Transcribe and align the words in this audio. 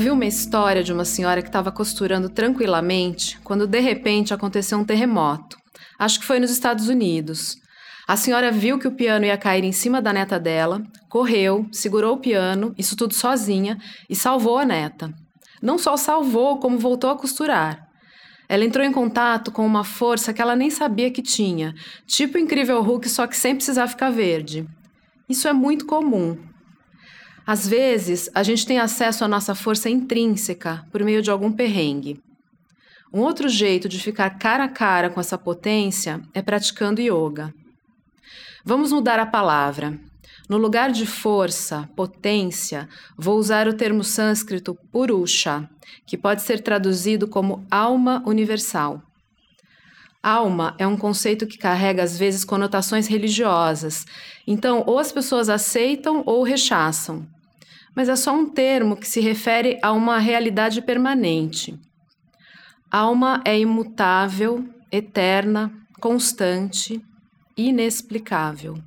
Ouvi 0.00 0.10
uma 0.10 0.24
história 0.24 0.82
de 0.82 0.94
uma 0.94 1.04
senhora 1.04 1.42
que 1.42 1.50
estava 1.50 1.70
costurando 1.70 2.30
tranquilamente 2.30 3.38
quando 3.44 3.66
de 3.66 3.80
repente 3.80 4.32
aconteceu 4.32 4.78
um 4.78 4.84
terremoto. 4.84 5.58
Acho 5.98 6.18
que 6.18 6.24
foi 6.24 6.40
nos 6.40 6.50
Estados 6.50 6.88
Unidos. 6.88 7.58
A 8.08 8.16
senhora 8.16 8.50
viu 8.50 8.78
que 8.78 8.88
o 8.88 8.92
piano 8.92 9.26
ia 9.26 9.36
cair 9.36 9.62
em 9.62 9.72
cima 9.72 10.00
da 10.00 10.10
neta 10.10 10.40
dela, 10.40 10.82
correu, 11.06 11.66
segurou 11.70 12.14
o 12.14 12.18
piano, 12.18 12.74
isso 12.78 12.96
tudo 12.96 13.12
sozinha, 13.12 13.76
e 14.08 14.16
salvou 14.16 14.56
a 14.56 14.64
neta. 14.64 15.12
Não 15.60 15.76
só 15.76 15.98
salvou, 15.98 16.58
como 16.58 16.78
voltou 16.78 17.10
a 17.10 17.18
costurar. 17.18 17.86
Ela 18.48 18.64
entrou 18.64 18.86
em 18.86 18.92
contato 18.92 19.52
com 19.52 19.66
uma 19.66 19.84
força 19.84 20.32
que 20.32 20.40
ela 20.40 20.56
nem 20.56 20.70
sabia 20.70 21.10
que 21.10 21.20
tinha, 21.20 21.74
tipo 22.06 22.38
o 22.38 22.40
incrível 22.40 22.80
Hulk, 22.80 23.06
só 23.06 23.26
que 23.26 23.36
sem 23.36 23.54
precisar 23.54 23.86
ficar 23.86 24.08
verde. 24.08 24.66
Isso 25.28 25.46
é 25.46 25.52
muito 25.52 25.84
comum. 25.84 26.38
Às 27.46 27.66
vezes, 27.66 28.30
a 28.34 28.42
gente 28.42 28.66
tem 28.66 28.78
acesso 28.78 29.24
à 29.24 29.28
nossa 29.28 29.54
força 29.54 29.88
intrínseca 29.90 30.84
por 30.92 31.02
meio 31.02 31.22
de 31.22 31.30
algum 31.30 31.50
perrengue. 31.50 32.20
Um 33.12 33.20
outro 33.20 33.48
jeito 33.48 33.88
de 33.88 33.98
ficar 33.98 34.38
cara 34.38 34.64
a 34.64 34.68
cara 34.68 35.10
com 35.10 35.20
essa 35.20 35.36
potência 35.36 36.20
é 36.32 36.40
praticando 36.40 37.00
yoga. 37.00 37.52
Vamos 38.64 38.92
mudar 38.92 39.18
a 39.18 39.26
palavra. 39.26 39.98
No 40.48 40.56
lugar 40.56 40.92
de 40.92 41.06
força, 41.06 41.88
potência, 41.96 42.88
vou 43.16 43.38
usar 43.38 43.66
o 43.66 43.72
termo 43.72 44.04
sânscrito 44.04 44.76
purusha, 44.92 45.68
que 46.06 46.16
pode 46.16 46.42
ser 46.42 46.60
traduzido 46.60 47.26
como 47.26 47.64
alma 47.70 48.22
universal. 48.26 49.02
Alma 50.22 50.74
é 50.78 50.86
um 50.86 50.98
conceito 50.98 51.46
que 51.46 51.56
carrega 51.56 52.02
às 52.02 52.18
vezes 52.18 52.44
conotações 52.44 53.06
religiosas, 53.06 54.06
então 54.46 54.84
ou 54.86 54.98
as 54.98 55.10
pessoas 55.10 55.48
aceitam 55.48 56.22
ou 56.26 56.42
rechaçam. 56.42 57.26
Mas 57.94 58.08
é 58.08 58.16
só 58.16 58.32
um 58.32 58.48
termo 58.48 58.96
que 58.96 59.08
se 59.08 59.20
refere 59.20 59.78
a 59.82 59.92
uma 59.92 60.18
realidade 60.18 60.82
permanente. 60.82 61.74
Alma 62.90 63.40
é 63.46 63.58
imutável, 63.58 64.68
eterna, 64.92 65.72
constante, 66.00 67.00
inexplicável. 67.56 68.78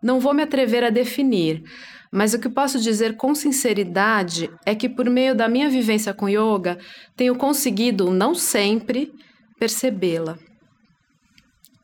Não 0.00 0.20
vou 0.20 0.32
me 0.32 0.42
atrever 0.44 0.84
a 0.84 0.90
definir, 0.90 1.64
mas 2.12 2.32
o 2.32 2.38
que 2.38 2.48
posso 2.48 2.78
dizer 2.80 3.16
com 3.16 3.34
sinceridade 3.34 4.48
é 4.64 4.74
que, 4.74 4.88
por 4.88 5.10
meio 5.10 5.34
da 5.34 5.48
minha 5.48 5.68
vivência 5.68 6.14
com 6.14 6.28
yoga, 6.28 6.78
tenho 7.16 7.34
conseguido, 7.34 8.10
não 8.10 8.34
sempre, 8.34 9.12
percebê-la. 9.58 10.38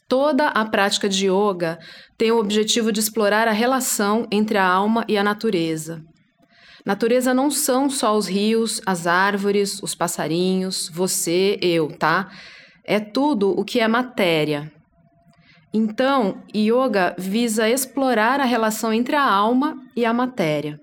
Toda 0.09 0.49
a 0.49 0.65
prática 0.65 1.09
de 1.09 1.27
yoga 1.29 1.79
tem 2.17 2.31
o 2.31 2.39
objetivo 2.39 2.93
de 2.93 3.01
explorar 3.01 3.49
a 3.49 3.53
relação 3.53 4.27
entre 4.31 4.59
a 4.59 4.67
alma 4.67 5.05
e 5.09 5.17
a 5.17 5.25
natureza. 5.25 6.03
Natureza 6.85 7.33
não 7.33 7.51
são 7.51 7.89
só 7.89 8.17
os 8.17 8.27
rios, 8.27 8.81
as 8.85 9.07
árvores, 9.07 9.83
os 9.83 9.95
passarinhos, 9.95 10.91
você, 10.93 11.59
eu, 11.63 11.89
tá? 11.97 12.31
É 12.85 13.01
tudo 13.01 13.59
o 13.59 13.65
que 13.65 13.81
é 13.81 13.89
matéria, 13.89 14.71
então, 15.77 16.41
yoga 16.55 17.17
visa 17.19 17.69
explorar 17.69 18.39
a 18.39 18.45
relação 18.45 18.93
entre 18.93 19.17
a 19.17 19.25
alma 19.25 19.77
e 19.97 20.05
a 20.05 20.13
matéria. 20.13 20.79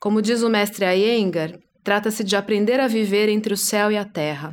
Como 0.00 0.22
diz 0.22 0.44
o 0.44 0.48
mestre 0.48 0.86
Iyengar, 0.86 1.58
trata-se 1.82 2.22
de 2.22 2.36
aprender 2.36 2.78
a 2.78 2.86
viver 2.86 3.28
entre 3.28 3.52
o 3.52 3.56
céu 3.56 3.90
e 3.90 3.98
a 3.98 4.04
terra. 4.04 4.52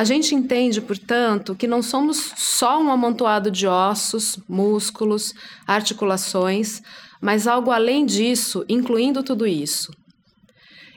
A 0.00 0.04
gente 0.04 0.34
entende, 0.34 0.80
portanto, 0.80 1.54
que 1.54 1.66
não 1.66 1.82
somos 1.82 2.32
só 2.34 2.82
um 2.82 2.90
amontoado 2.90 3.50
de 3.50 3.66
ossos, 3.66 4.38
músculos, 4.48 5.34
articulações, 5.66 6.80
mas 7.20 7.46
algo 7.46 7.70
além 7.70 8.06
disso, 8.06 8.64
incluindo 8.66 9.22
tudo 9.22 9.46
isso. 9.46 9.92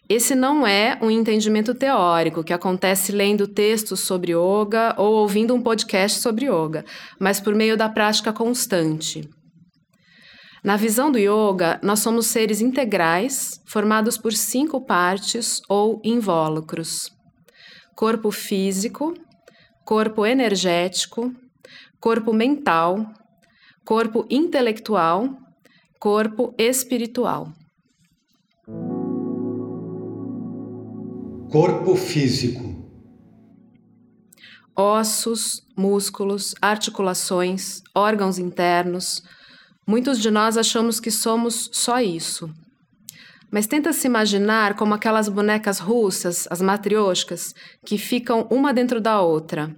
Esse 0.07 0.35
não 0.35 0.65
é 0.65 0.97
um 1.01 1.11
entendimento 1.11 1.75
teórico 1.75 2.45
que 2.45 2.53
acontece 2.53 3.11
lendo 3.11 3.45
textos 3.45 3.99
sobre 3.99 4.31
yoga 4.31 4.95
ou 4.97 5.15
ouvindo 5.15 5.53
um 5.53 5.61
podcast 5.61 6.21
sobre 6.21 6.45
yoga, 6.45 6.85
mas 7.19 7.41
por 7.41 7.53
meio 7.53 7.75
da 7.75 7.89
prática 7.89 8.31
constante. 8.31 9.29
Na 10.63 10.77
visão 10.77 11.11
do 11.11 11.19
yoga, 11.19 11.77
nós 11.83 11.99
somos 11.99 12.27
seres 12.27 12.61
integrais, 12.61 13.59
formados 13.67 14.17
por 14.17 14.31
cinco 14.31 14.79
partes 14.79 15.59
ou 15.67 15.99
invólucros: 16.05 17.12
corpo 17.95 18.31
físico, 18.31 19.13
corpo 19.85 20.25
energético, 20.25 21.33
corpo 21.99 22.33
mental, 22.33 23.13
corpo 23.85 24.25
intelectual, 24.29 25.37
corpo 25.99 26.53
espiritual. 26.57 27.53
Corpo 31.51 31.95
físico. 31.95 32.73
Ossos, 34.75 35.61
músculos, 35.77 36.55
articulações, 36.59 37.83
órgãos 37.93 38.39
internos. 38.39 39.21
Muitos 39.85 40.19
de 40.19 40.31
nós 40.31 40.57
achamos 40.57 40.99
que 40.99 41.11
somos 41.11 41.69
só 41.71 42.01
isso. 42.01 42.49
Mas 43.53 43.67
tenta 43.67 43.93
se 43.93 44.07
imaginar 44.07 44.73
como 44.73 44.95
aquelas 44.95 45.29
bonecas 45.29 45.77
russas, 45.77 46.47
as 46.49 46.59
matrioshkas, 46.59 47.53
que 47.85 47.99
ficam 47.99 48.47
uma 48.49 48.73
dentro 48.73 48.99
da 48.99 49.21
outra. 49.21 49.75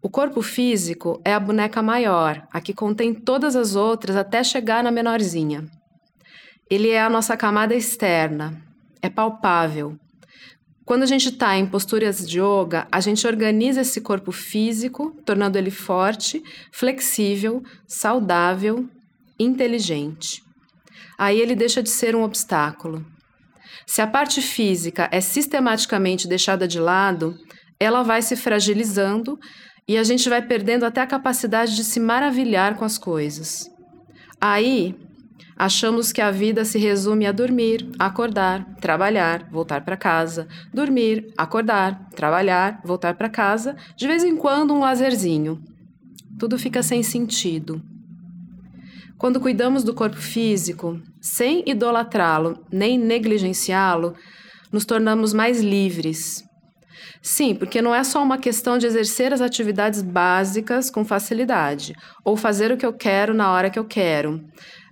O 0.00 0.08
corpo 0.08 0.40
físico 0.40 1.20
é 1.24 1.34
a 1.34 1.40
boneca 1.40 1.82
maior, 1.82 2.46
a 2.52 2.60
que 2.60 2.72
contém 2.72 3.12
todas 3.12 3.56
as 3.56 3.74
outras 3.74 4.14
até 4.14 4.44
chegar 4.44 4.84
na 4.84 4.92
menorzinha. 4.92 5.64
Ele 6.70 6.90
é 6.90 7.02
a 7.02 7.10
nossa 7.10 7.36
camada 7.36 7.74
externa, 7.74 8.62
é 9.02 9.10
palpável, 9.10 9.98
quando 10.84 11.02
a 11.02 11.06
gente 11.06 11.30
está 11.30 11.56
em 11.56 11.64
posturas 11.64 12.28
de 12.28 12.38
yoga, 12.38 12.86
a 12.92 13.00
gente 13.00 13.26
organiza 13.26 13.80
esse 13.80 14.02
corpo 14.02 14.30
físico, 14.30 15.16
tornando 15.24 15.56
ele 15.56 15.70
forte, 15.70 16.42
flexível, 16.70 17.62
saudável, 17.88 18.86
inteligente. 19.38 20.43
Aí 21.18 21.40
ele 21.40 21.54
deixa 21.54 21.82
de 21.82 21.90
ser 21.90 22.14
um 22.14 22.22
obstáculo. 22.22 23.04
Se 23.86 24.00
a 24.00 24.06
parte 24.06 24.40
física 24.40 25.08
é 25.12 25.20
sistematicamente 25.20 26.26
deixada 26.26 26.66
de 26.66 26.78
lado, 26.78 27.36
ela 27.78 28.02
vai 28.02 28.22
se 28.22 28.36
fragilizando 28.36 29.38
e 29.86 29.98
a 29.98 30.02
gente 30.02 30.28
vai 30.28 30.40
perdendo 30.40 30.84
até 30.84 31.00
a 31.00 31.06
capacidade 31.06 31.76
de 31.76 31.84
se 31.84 32.00
maravilhar 32.00 32.76
com 32.76 32.84
as 32.84 32.96
coisas. 32.96 33.70
Aí 34.40 34.96
Achamos 35.56 36.10
que 36.10 36.20
a 36.20 36.32
vida 36.32 36.64
se 36.64 36.78
resume 36.78 37.26
a 37.26 37.32
dormir, 37.32 37.88
acordar, 37.96 38.74
trabalhar, 38.80 39.48
voltar 39.50 39.84
para 39.84 39.96
casa, 39.96 40.48
dormir, 40.72 41.32
acordar, 41.38 42.08
trabalhar, 42.10 42.80
voltar 42.84 43.14
para 43.14 43.28
casa, 43.28 43.76
de 43.96 44.08
vez 44.08 44.24
em 44.24 44.36
quando 44.36 44.74
um 44.74 44.80
lazerzinho. 44.80 45.62
Tudo 46.40 46.58
fica 46.58 46.82
sem 46.82 47.04
sentido. 47.04 47.80
Quando 49.18 49.40
cuidamos 49.40 49.84
do 49.84 49.94
corpo 49.94 50.16
físico, 50.16 51.00
sem 51.20 51.62
idolatrá-lo 51.66 52.58
nem 52.70 52.98
negligenciá-lo, 52.98 54.14
nos 54.72 54.84
tornamos 54.84 55.32
mais 55.32 55.60
livres. 55.60 56.42
Sim, 57.22 57.54
porque 57.54 57.80
não 57.80 57.94
é 57.94 58.04
só 58.04 58.22
uma 58.22 58.38
questão 58.38 58.76
de 58.76 58.86
exercer 58.86 59.32
as 59.32 59.40
atividades 59.40 60.02
básicas 60.02 60.90
com 60.90 61.04
facilidade, 61.04 61.94
ou 62.24 62.36
fazer 62.36 62.70
o 62.70 62.76
que 62.76 62.84
eu 62.84 62.92
quero 62.92 63.32
na 63.32 63.50
hora 63.50 63.70
que 63.70 63.78
eu 63.78 63.84
quero 63.84 64.40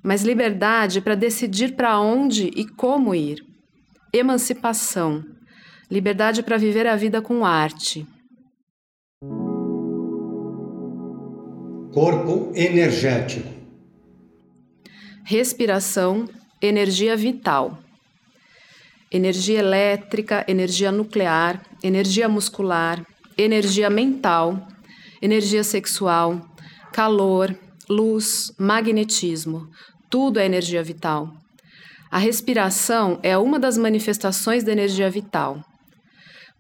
mas 0.02 0.22
liberdade 0.22 1.00
para 1.00 1.14
decidir 1.14 1.76
para 1.76 1.98
onde 2.00 2.48
e 2.56 2.66
como 2.66 3.14
ir. 3.14 3.38
Emancipação, 4.12 5.22
liberdade 5.90 6.42
para 6.42 6.56
viver 6.56 6.86
a 6.86 6.96
vida 6.96 7.22
com 7.22 7.44
arte. 7.44 8.06
Corpo 11.92 12.50
energético. 12.54 13.61
Respiração, 15.24 16.28
energia 16.60 17.16
vital. 17.16 17.78
Energia 19.10 19.60
elétrica, 19.60 20.44
energia 20.48 20.90
nuclear, 20.90 21.62
energia 21.82 22.28
muscular, 22.28 23.06
energia 23.38 23.88
mental, 23.88 24.66
energia 25.20 25.62
sexual, 25.62 26.40
calor, 26.92 27.56
luz, 27.88 28.52
magnetismo, 28.58 29.68
tudo 30.10 30.40
é 30.40 30.44
energia 30.44 30.82
vital. 30.82 31.32
A 32.10 32.18
respiração 32.18 33.20
é 33.22 33.38
uma 33.38 33.60
das 33.60 33.78
manifestações 33.78 34.64
da 34.64 34.72
energia 34.72 35.08
vital. 35.08 35.64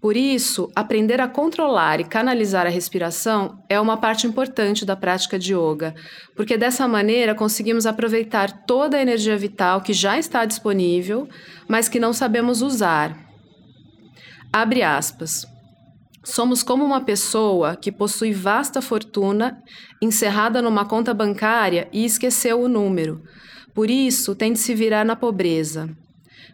Por 0.02 0.16
isso, 0.16 0.68
aprender 0.74 1.20
a 1.20 1.28
controlar 1.28 2.00
e 2.00 2.04
canalizar 2.04 2.66
a 2.66 2.68
respiração 2.68 3.62
é 3.68 3.80
uma 3.80 3.96
parte 3.96 4.26
importante 4.26 4.84
da 4.84 4.96
prática 4.96 5.38
de 5.38 5.54
yoga, 5.54 5.94
porque 6.34 6.58
dessa 6.58 6.88
maneira 6.88 7.36
conseguimos 7.36 7.86
aproveitar 7.86 8.66
toda 8.66 8.96
a 8.96 9.00
energia 9.00 9.36
vital 9.36 9.80
que 9.80 9.92
já 9.92 10.18
está 10.18 10.44
disponível, 10.44 11.28
mas 11.68 11.88
que 11.88 12.00
não 12.00 12.12
sabemos 12.12 12.62
usar. 12.62 13.16
Abre 14.52 14.82
aspas. 14.82 15.46
Somos 16.24 16.64
como 16.64 16.84
uma 16.84 17.02
pessoa 17.02 17.76
que 17.76 17.92
possui 17.92 18.32
vasta 18.32 18.82
fortuna 18.82 19.62
encerrada 20.02 20.60
numa 20.60 20.84
conta 20.84 21.14
bancária 21.14 21.88
e 21.92 22.04
esqueceu 22.04 22.60
o 22.60 22.68
número. 22.68 23.22
Por 23.72 23.88
isso, 23.88 24.34
tem 24.34 24.52
de 24.52 24.58
se 24.58 24.74
virar 24.74 25.04
na 25.04 25.14
pobreza. 25.14 25.88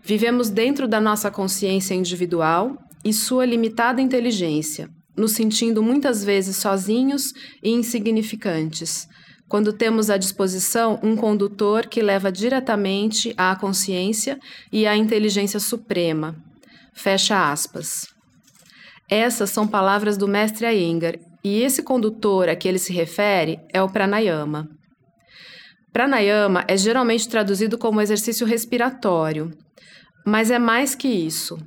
Vivemos 0.03 0.51
dentro 0.51 0.87
da 0.87 1.01
nossa 1.01 1.31
consciência 1.31 1.95
individual 1.95 2.77
e 3.05 3.13
sua 3.13 3.45
limitada 3.45 4.01
inteligência, 4.01 4.89
nos 5.17 5.33
sentindo 5.33 5.83
muitas 5.83 6.25
vezes 6.25 6.57
sozinhos 6.57 7.33
e 7.63 7.71
insignificantes, 7.71 9.09
quando 9.49 9.73
temos 9.73 10.11
à 10.11 10.17
disposição 10.17 11.01
um 11.03 11.17
condutor 11.17 11.87
que 11.87 12.03
leva 12.03 12.31
diretamente 12.31 13.35
à 13.37 13.57
consciência 13.57 14.39
e 14.71 14.87
à 14.87 14.97
inteligência 14.97 15.59
suprema. 15.59 16.37
Fecha 16.93 17.51
aspas. 17.51 18.07
Essas 19.09 19.51
são 19.51 19.67
palavras 19.67 20.17
do 20.17 20.29
mestre 20.29 20.67
Iyengar, 20.67 21.15
e 21.43 21.63
esse 21.63 21.83
condutor 21.83 22.49
a 22.49 22.57
que 22.57 22.69
ele 22.69 22.79
se 22.79 22.93
refere 22.93 23.59
é 23.73 23.83
o 23.83 23.89
pranayama. 23.89 24.69
Pranayama 25.93 26.65
é 26.69 26.77
geralmente 26.77 27.29
traduzido 27.29 27.79
como 27.79 28.01
exercício 28.01 28.47
respiratório, 28.47 29.51
mas 30.27 30.51
é 30.51 30.59
mais 30.59 30.95
que 30.95 31.09
isso. 31.09 31.59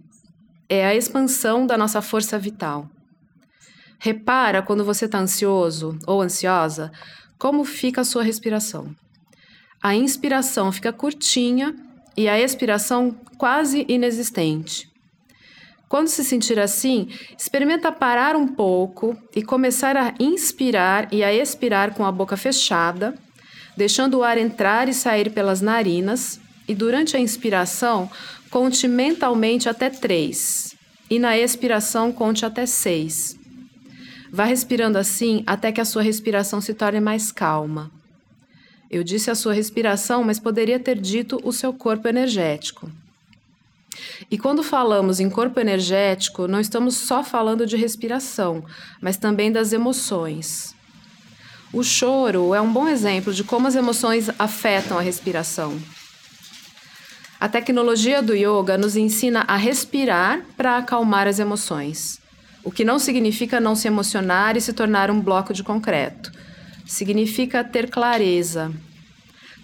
É 0.73 0.85
a 0.85 0.95
expansão 0.95 1.67
da 1.67 1.77
nossa 1.77 2.01
força 2.01 2.39
vital. 2.39 2.89
Repara 3.99 4.61
quando 4.61 4.85
você 4.85 5.03
está 5.03 5.19
ansioso 5.19 5.99
ou 6.07 6.21
ansiosa, 6.21 6.93
como 7.37 7.65
fica 7.65 7.99
a 7.99 8.05
sua 8.05 8.23
respiração. 8.23 8.95
A 9.83 9.93
inspiração 9.93 10.71
fica 10.71 10.93
curtinha 10.93 11.75
e 12.15 12.29
a 12.29 12.39
expiração 12.39 13.13
quase 13.37 13.85
inexistente. 13.89 14.89
Quando 15.89 16.07
se 16.07 16.23
sentir 16.23 16.57
assim, 16.57 17.09
experimenta 17.37 17.91
parar 17.91 18.37
um 18.37 18.47
pouco 18.47 19.17
e 19.35 19.43
começar 19.43 19.97
a 19.97 20.13
inspirar 20.21 21.13
e 21.13 21.21
a 21.21 21.33
expirar 21.33 21.93
com 21.93 22.05
a 22.05 22.11
boca 22.13 22.37
fechada, 22.37 23.13
deixando 23.75 24.19
o 24.19 24.23
ar 24.23 24.37
entrar 24.37 24.87
e 24.87 24.93
sair 24.93 25.33
pelas 25.33 25.59
narinas, 25.59 26.39
e 26.71 26.75
durante 26.75 27.17
a 27.17 27.19
inspiração, 27.19 28.09
conte 28.49 28.87
mentalmente 28.87 29.67
até 29.67 29.89
três, 29.89 30.73
e 31.09 31.19
na 31.19 31.37
expiração, 31.37 32.13
conte 32.13 32.45
até 32.45 32.65
seis. 32.65 33.37
Vá 34.31 34.45
respirando 34.45 34.97
assim 34.97 35.43
até 35.45 35.69
que 35.73 35.81
a 35.81 35.85
sua 35.85 36.01
respiração 36.01 36.61
se 36.61 36.73
torne 36.73 37.01
mais 37.01 37.29
calma. 37.29 37.91
Eu 38.89 39.03
disse 39.03 39.29
a 39.29 39.35
sua 39.35 39.53
respiração, 39.53 40.23
mas 40.23 40.39
poderia 40.39 40.79
ter 40.79 40.97
dito 40.97 41.41
o 41.43 41.51
seu 41.51 41.73
corpo 41.73 42.07
energético. 42.07 42.89
E 44.29 44.37
quando 44.37 44.63
falamos 44.63 45.19
em 45.19 45.29
corpo 45.29 45.59
energético, 45.59 46.47
não 46.47 46.61
estamos 46.61 46.95
só 46.95 47.21
falando 47.21 47.65
de 47.65 47.75
respiração, 47.75 48.63
mas 49.01 49.17
também 49.17 49.51
das 49.51 49.73
emoções. 49.73 50.73
O 51.73 51.83
choro 51.83 52.55
é 52.55 52.61
um 52.61 52.71
bom 52.71 52.87
exemplo 52.87 53.33
de 53.33 53.43
como 53.43 53.67
as 53.67 53.75
emoções 53.75 54.29
afetam 54.39 54.97
a 54.97 55.01
respiração. 55.01 55.77
A 57.41 57.49
tecnologia 57.49 58.21
do 58.21 58.33
yoga 58.33 58.77
nos 58.77 58.95
ensina 58.95 59.43
a 59.47 59.57
respirar 59.57 60.45
para 60.55 60.77
acalmar 60.77 61.27
as 61.27 61.39
emoções 61.39 62.21
o 62.63 62.71
que 62.71 62.85
não 62.85 62.99
significa 62.99 63.59
não 63.59 63.75
se 63.75 63.87
emocionar 63.87 64.55
e 64.55 64.61
se 64.61 64.73
tornar 64.73 65.09
um 65.09 65.19
bloco 65.19 65.53
de 65.53 65.63
concreto. 65.63 66.31
Significa 66.85 67.63
ter 67.63 67.89
clareza. 67.89 68.71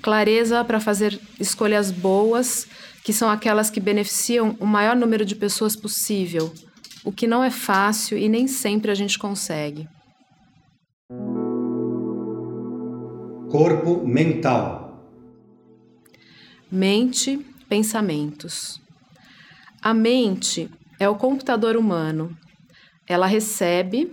Clareza 0.01 0.63
para 0.63 0.79
fazer 0.79 1.19
escolhas 1.39 1.91
boas, 1.91 2.67
que 3.03 3.13
são 3.13 3.29
aquelas 3.29 3.69
que 3.69 3.79
beneficiam 3.79 4.55
o 4.59 4.65
maior 4.65 4.95
número 4.95 5.25
de 5.25 5.35
pessoas 5.35 5.75
possível, 5.75 6.53
o 7.03 7.11
que 7.11 7.27
não 7.27 7.43
é 7.43 7.49
fácil 7.49 8.17
e 8.17 8.27
nem 8.29 8.47
sempre 8.47 8.91
a 8.91 8.95
gente 8.95 9.17
consegue. 9.17 9.87
Corpo 13.49 14.05
mental. 14.05 14.85
Mente, 16.69 17.45
pensamentos. 17.69 18.81
A 19.81 19.93
mente 19.93 20.69
é 20.99 21.07
o 21.07 21.15
computador 21.15 21.75
humano 21.75 22.35
ela 23.07 23.25
recebe, 23.25 24.11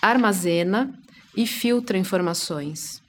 armazena 0.00 0.94
e 1.36 1.44
filtra 1.46 1.98
informações. 1.98 3.02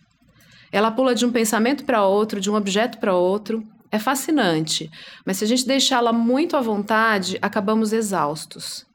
Ela 0.71 0.91
pula 0.91 1.13
de 1.13 1.25
um 1.25 1.31
pensamento 1.31 1.85
para 1.85 2.03
outro, 2.03 2.41
de 2.41 2.49
um 2.49 2.55
objeto 2.55 2.97
para 2.97 3.13
outro. 3.13 3.63
É 3.91 3.99
fascinante, 3.99 4.89
mas 5.25 5.37
se 5.37 5.43
a 5.43 5.47
gente 5.47 5.65
deixá-la 5.65 6.11
muito 6.11 6.57
à 6.57 6.61
vontade, 6.61 7.37
acabamos 7.41 7.93
exaustos. 7.93 8.85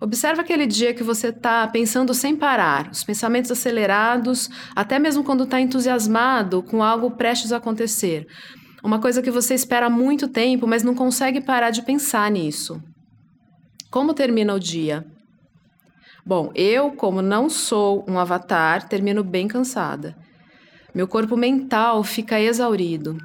Observa 0.00 0.40
aquele 0.40 0.66
dia 0.66 0.94
que 0.94 1.02
você 1.02 1.28
está 1.28 1.66
pensando 1.68 2.14
sem 2.14 2.34
parar, 2.34 2.88
os 2.90 3.04
pensamentos 3.04 3.50
acelerados, 3.50 4.48
até 4.74 4.98
mesmo 4.98 5.22
quando 5.22 5.44
está 5.44 5.60
entusiasmado 5.60 6.62
com 6.62 6.82
algo 6.82 7.10
prestes 7.10 7.52
a 7.52 7.58
acontecer. 7.58 8.26
Uma 8.82 9.00
coisa 9.00 9.20
que 9.20 9.30
você 9.30 9.54
espera 9.54 9.86
há 9.86 9.90
muito 9.90 10.28
tempo, 10.28 10.66
mas 10.66 10.82
não 10.82 10.94
consegue 10.94 11.40
parar 11.40 11.70
de 11.70 11.82
pensar 11.82 12.30
nisso. 12.30 12.82
Como 13.90 14.14
termina 14.14 14.54
o 14.54 14.60
dia? 14.60 15.04
Bom, 16.24 16.50
eu, 16.54 16.92
como 16.92 17.20
não 17.20 17.50
sou 17.50 18.04
um 18.08 18.18
avatar, 18.18 18.88
termino 18.88 19.24
bem 19.24 19.48
cansada. 19.48 20.16
Meu 20.94 21.06
corpo 21.06 21.36
mental 21.36 22.02
fica 22.02 22.40
exaurido. 22.40 23.18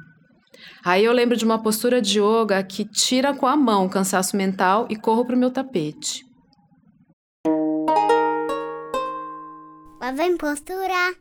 Aí 0.84 1.04
eu 1.04 1.12
lembro 1.12 1.36
de 1.36 1.44
uma 1.44 1.62
postura 1.62 2.00
de 2.00 2.20
yoga 2.20 2.62
que 2.62 2.84
tira 2.84 3.34
com 3.34 3.46
a 3.46 3.56
mão 3.56 3.86
o 3.86 3.90
cansaço 3.90 4.36
mental 4.36 4.86
e 4.90 4.96
corro 4.96 5.24
para 5.24 5.36
o 5.36 5.38
meu 5.38 5.50
tapete. 5.50 6.24
Lá 10.00 10.12
vem 10.12 10.36
postura. 10.36 11.14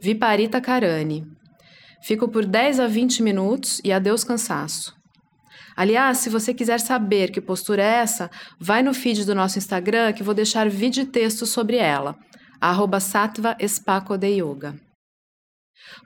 Viparita 0.00 0.60
Karani. 0.60 1.37
Fico 2.02 2.28
por 2.28 2.44
10 2.44 2.80
a 2.80 2.86
20 2.86 3.22
minutos 3.22 3.80
e 3.84 3.92
adeus 3.92 4.24
cansaço. 4.24 4.96
Aliás, 5.76 6.18
se 6.18 6.28
você 6.28 6.52
quiser 6.52 6.80
saber 6.80 7.30
que 7.30 7.40
postura 7.40 7.82
é 7.82 7.96
essa, 7.96 8.30
vai 8.58 8.82
no 8.82 8.92
feed 8.92 9.24
do 9.24 9.34
nosso 9.34 9.58
Instagram 9.58 10.12
que 10.12 10.22
vou 10.22 10.34
deixar 10.34 10.68
vídeo 10.68 11.02
e 11.02 11.06
texto 11.06 11.46
sobre 11.46 11.76
ela, 11.76 12.16
arroba 12.60 12.98
Sattva 12.98 13.56
Yoga. 13.60 14.74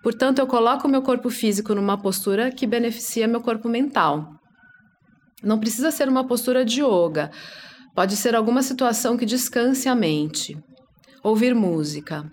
Portanto, 0.02 0.38
eu 0.40 0.46
coloco 0.46 0.88
meu 0.88 1.02
corpo 1.02 1.30
físico 1.30 1.74
numa 1.74 1.96
postura 1.96 2.50
que 2.50 2.66
beneficia 2.66 3.26
meu 3.26 3.40
corpo 3.40 3.68
mental. 3.68 4.34
Não 5.42 5.58
precisa 5.58 5.90
ser 5.90 6.08
uma 6.08 6.26
postura 6.26 6.64
de 6.64 6.82
yoga, 6.82 7.30
pode 7.94 8.16
ser 8.16 8.34
alguma 8.34 8.62
situação 8.62 9.16
que 9.16 9.26
descanse 9.26 9.88
a 9.88 9.94
mente. 9.94 10.56
Ouvir 11.22 11.54
música. 11.54 12.30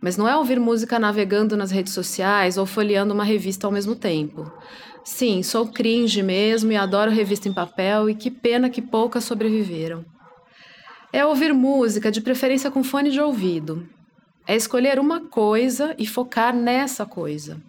Mas 0.00 0.16
não 0.16 0.28
é 0.28 0.36
ouvir 0.36 0.60
música 0.60 0.98
navegando 0.98 1.56
nas 1.56 1.70
redes 1.70 1.92
sociais 1.92 2.56
ou 2.56 2.66
folheando 2.66 3.14
uma 3.14 3.24
revista 3.24 3.66
ao 3.66 3.72
mesmo 3.72 3.94
tempo. 3.94 4.50
Sim, 5.04 5.42
sou 5.42 5.66
cringe 5.66 6.22
mesmo 6.22 6.70
e 6.70 6.76
adoro 6.76 7.10
revista 7.10 7.48
em 7.48 7.52
papel 7.52 8.08
e 8.08 8.14
que 8.14 8.30
pena 8.30 8.70
que 8.70 8.80
poucas 8.80 9.24
sobreviveram. 9.24 10.04
É 11.12 11.26
ouvir 11.26 11.52
música, 11.52 12.10
de 12.10 12.20
preferência 12.20 12.70
com 12.70 12.82
fone 12.82 13.10
de 13.10 13.20
ouvido. 13.20 13.86
É 14.46 14.56
escolher 14.56 14.98
uma 14.98 15.20
coisa 15.20 15.94
e 15.98 16.06
focar 16.06 16.54
nessa 16.54 17.04
coisa. 17.04 17.60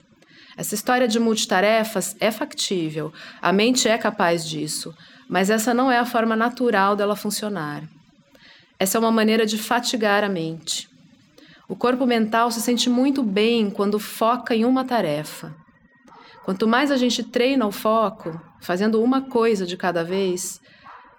Essa 0.56 0.76
história 0.76 1.08
de 1.08 1.20
multitarefas 1.20 2.16
é 2.20 2.32
factível, 2.32 3.12
a 3.42 3.52
mente 3.52 3.88
é 3.88 3.98
capaz 3.98 4.48
disso, 4.48 4.94
mas 5.28 5.50
essa 5.50 5.74
não 5.74 5.92
é 5.92 5.98
a 5.98 6.06
forma 6.06 6.36
natural 6.36 6.96
dela 6.96 7.16
funcionar. 7.16 7.84
Essa 8.78 8.98
é 8.98 9.00
uma 9.00 9.12
maneira 9.12 9.46
de 9.46 9.58
fatigar 9.58 10.24
a 10.24 10.30
mente. 10.30 10.93
O 11.74 11.76
corpo 11.76 12.06
mental 12.06 12.52
se 12.52 12.62
sente 12.62 12.88
muito 12.88 13.24
bem 13.24 13.68
quando 13.68 13.98
foca 13.98 14.56
em 14.56 14.64
uma 14.64 14.86
tarefa. 14.86 15.56
Quanto 16.46 16.68
mais 16.68 16.92
a 16.92 16.98
gente 16.98 17.24
treina 17.24 17.66
o 17.66 17.72
foco, 17.72 18.40
fazendo 18.62 19.02
uma 19.02 19.28
coisa 19.28 19.66
de 19.66 19.76
cada 19.76 20.04
vez, 20.04 20.60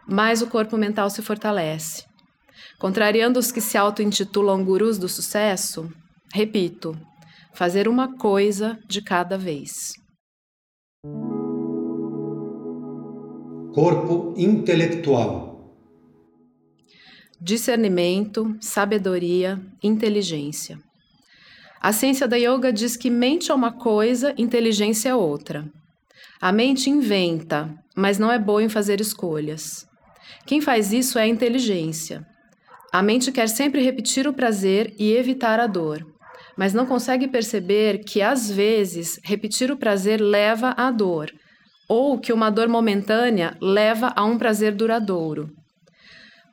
mais 0.06 0.42
o 0.42 0.46
corpo 0.46 0.76
mental 0.76 1.10
se 1.10 1.22
fortalece. 1.22 2.04
Contrariando 2.78 3.40
os 3.40 3.50
que 3.50 3.60
se 3.60 3.76
auto-intitulam 3.76 4.64
gurus 4.64 4.96
do 4.96 5.08
sucesso, 5.08 5.92
repito, 6.32 6.96
fazer 7.52 7.88
uma 7.88 8.16
coisa 8.16 8.78
de 8.88 9.02
cada 9.02 9.36
vez. 9.36 9.94
Corpo 13.74 14.34
intelectual. 14.36 15.53
Discernimento, 17.40 18.56
sabedoria, 18.60 19.60
inteligência. 19.82 20.78
A 21.80 21.92
ciência 21.92 22.28
da 22.28 22.36
yoga 22.36 22.72
diz 22.72 22.96
que 22.96 23.10
mente 23.10 23.50
é 23.50 23.54
uma 23.54 23.72
coisa, 23.72 24.32
inteligência 24.38 25.08
é 25.08 25.14
outra. 25.14 25.68
A 26.40 26.52
mente 26.52 26.88
inventa, 26.88 27.68
mas 27.94 28.18
não 28.18 28.30
é 28.30 28.38
boa 28.38 28.62
em 28.62 28.68
fazer 28.68 29.00
escolhas. 29.00 29.86
Quem 30.46 30.60
faz 30.60 30.92
isso 30.92 31.18
é 31.18 31.22
a 31.22 31.26
inteligência. 31.26 32.24
A 32.92 33.02
mente 33.02 33.32
quer 33.32 33.48
sempre 33.48 33.82
repetir 33.82 34.28
o 34.28 34.32
prazer 34.32 34.94
e 34.98 35.12
evitar 35.12 35.58
a 35.58 35.66
dor, 35.66 36.06
mas 36.56 36.72
não 36.72 36.86
consegue 36.86 37.26
perceber 37.26 38.04
que, 38.04 38.22
às 38.22 38.50
vezes, 38.50 39.18
repetir 39.24 39.72
o 39.72 39.76
prazer 39.76 40.20
leva 40.20 40.70
à 40.76 40.90
dor, 40.90 41.32
ou 41.88 42.18
que 42.18 42.32
uma 42.32 42.50
dor 42.50 42.68
momentânea 42.68 43.56
leva 43.60 44.12
a 44.14 44.24
um 44.24 44.38
prazer 44.38 44.74
duradouro. 44.74 45.50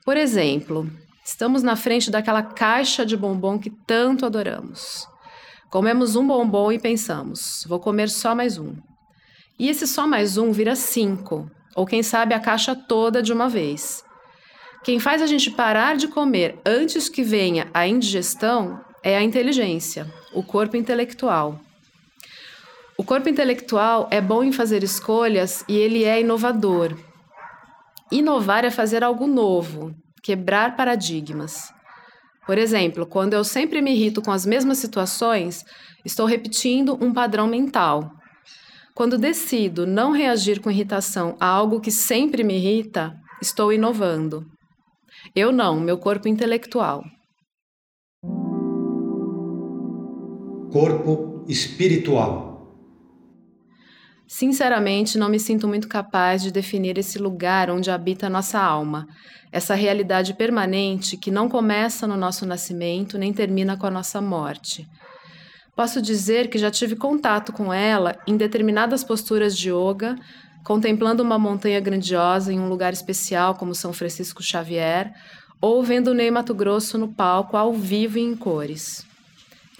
Por 0.04 0.18
exemplo, 0.18 0.90
estamos 1.24 1.62
na 1.62 1.76
frente 1.76 2.10
daquela 2.10 2.42
caixa 2.42 3.06
de 3.06 3.16
bombom 3.16 3.60
que 3.60 3.70
tanto 3.70 4.26
adoramos. 4.26 5.08
Comemos 5.70 6.16
um 6.16 6.26
bombom 6.26 6.72
e 6.72 6.80
pensamos: 6.80 7.64
vou 7.68 7.80
comer 7.80 8.10
só 8.10 8.34
mais 8.34 8.58
um. 8.58 8.76
E 9.60 9.70
esse 9.70 9.86
só 9.86 10.08
mais 10.08 10.38
um 10.38 10.52
vira 10.52 10.76
cinco, 10.76 11.50
ou 11.76 11.86
quem 11.86 12.02
sabe 12.02 12.34
a 12.34 12.40
caixa 12.40 12.76
toda 12.76 13.22
de 13.22 13.32
uma 13.32 13.48
vez. 13.48 14.04
Quem 14.84 15.00
faz 15.00 15.22
a 15.22 15.28
gente 15.28 15.52
parar 15.52 15.96
de 15.96 16.08
comer 16.08 16.60
antes 16.66 17.08
que 17.08 17.22
venha 17.22 17.70
a 17.72 17.88
indigestão 17.88 18.84
é 19.04 19.16
a 19.16 19.22
inteligência, 19.22 20.12
o 20.34 20.42
corpo 20.42 20.76
intelectual. 20.76 21.60
O 22.98 23.04
corpo 23.04 23.30
intelectual 23.30 24.08
é 24.10 24.20
bom 24.20 24.44
em 24.44 24.52
fazer 24.52 24.84
escolhas 24.84 25.64
e 25.68 25.78
ele 25.78 26.04
é 26.04 26.20
inovador. 26.22 26.98
Inovar 28.12 28.66
é 28.66 28.70
fazer 28.70 29.06
algo 29.06 29.26
novo, 29.26 29.96
quebrar 30.22 30.76
paradigmas. 30.76 31.74
Por 32.46 32.58
exemplo, 32.58 33.06
quando 33.06 33.34
eu 33.34 33.44
sempre 33.44 33.82
me 33.82 33.94
irrito 33.94 34.22
com 34.22 34.32
as 34.32 34.46
mesmas 34.46 34.80
situações, 34.80 35.64
estou 36.04 36.26
repetindo 36.26 36.98
um 37.02 37.14
padrão 37.14 37.48
mental. 37.48 38.12
Quando 38.94 39.18
decido 39.18 39.88
não 39.88 40.12
reagir 40.12 40.60
com 40.60 40.70
irritação 40.70 41.38
a 41.40 41.46
algo 41.46 41.80
que 41.80 41.90
sempre 41.90 42.44
me 42.44 42.58
irrita, 42.58 43.16
estou 43.42 43.72
inovando. 43.72 44.46
Eu 45.34 45.54
não, 45.54 45.80
meu 45.80 45.98
corpo 45.98 46.28
intelectual. 46.28 47.04
Corpo 50.70 51.46
espiritual. 51.48 52.51
Sinceramente, 54.34 55.18
não 55.18 55.28
me 55.28 55.38
sinto 55.38 55.68
muito 55.68 55.90
capaz 55.90 56.42
de 56.42 56.52
definir 56.52 56.98
esse 56.98 57.20
lugar 57.20 57.70
onde 57.70 57.92
habita 57.92 58.30
nossa 58.30 58.58
alma, 58.62 59.06
essa 59.52 59.76
realidade 59.76 60.34
permanente 60.34 61.18
que 61.18 61.30
não 61.30 61.50
começa 61.50 62.08
no 62.08 62.16
nosso 62.16 62.46
nascimento 62.46 63.18
nem 63.18 63.34
termina 63.34 63.76
com 63.76 63.86
a 63.86 63.92
nossa 63.92 64.22
morte. 64.22 64.88
Posso 65.76 66.02
dizer 66.02 66.50
que 66.50 66.58
já 66.58 66.72
tive 66.72 66.96
contato 66.96 67.52
com 67.52 67.74
ela 67.74 68.18
em 68.26 68.38
determinadas 68.38 69.04
posturas 69.04 69.56
de 69.56 69.70
yoga, 69.70 70.16
contemplando 70.64 71.22
uma 71.22 71.38
montanha 71.38 71.82
grandiosa 71.82 72.54
em 72.54 72.60
um 72.60 72.70
lugar 72.70 72.94
especial 72.94 73.56
como 73.56 73.76
São 73.76 73.92
Francisco 73.92 74.42
Xavier, 74.42 75.12
ou 75.60 75.84
vendo 75.84 76.14
Ney 76.14 76.32
Mato 76.32 76.56
Grosso 76.56 76.98
no 76.98 77.14
palco 77.14 77.58
ao 77.58 77.74
vivo 77.74 78.18
e 78.18 78.22
em 78.22 78.34
cores. 78.38 79.11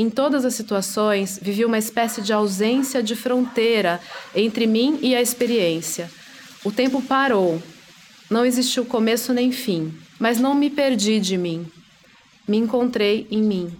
Em 0.02 0.10
todas 0.10 0.46
as 0.46 0.56
situações, 0.56 1.40
vivi 1.40 1.64
uma 1.64 1.78
espécie 1.78 2.24
de 2.24 2.34
ausência 2.34 3.04
de 3.04 3.16
fronteira 3.16 4.02
entre 4.34 4.66
mim 4.66 4.98
e 5.00 5.16
a 5.16 5.22
experiência. 5.22 6.10
O 6.66 6.72
tempo 6.72 7.04
parou. 7.04 7.62
Não 8.28 8.44
existiu 8.44 8.84
começo 8.84 9.32
nem 9.32 9.52
fim, 9.52 9.94
mas 10.18 10.40
não 10.40 10.56
me 10.56 10.72
perdi 10.72 11.20
de 11.20 11.38
mim. 11.38 11.68
Me 12.48 12.58
encontrei 12.58 13.28
em 13.30 13.44
mim. 13.44 13.72